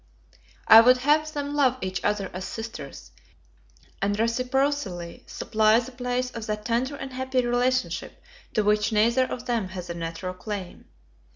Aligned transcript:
I 0.67 0.81
would 0.81 0.97
have 0.97 1.31
them 1.31 1.53
love 1.53 1.77
each 1.79 2.03
other 2.03 2.31
as 2.33 2.45
sisters, 2.45 3.11
and 4.01 4.17
reciprocally 4.17 5.23
supply 5.27 5.79
the 5.79 5.91
place 5.91 6.31
of 6.31 6.47
that 6.47 6.65
tender 6.65 6.95
and 6.95 7.13
happy 7.13 7.45
relationship 7.45 8.19
to 8.55 8.63
which 8.63 8.91
neither 8.91 9.25
of 9.31 9.45
them 9.45 9.67
has 9.67 9.91
a 9.91 9.93
natural 9.93 10.33
claim. 10.33 10.85